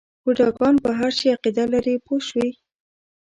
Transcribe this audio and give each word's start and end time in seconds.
بوډاګان 0.23 0.75
په 0.83 0.91
هر 0.99 1.11
شي 1.17 1.27
عقیده 1.35 1.65
لري 1.73 1.95
پوه 2.05 2.19
شوې!. 2.27 2.49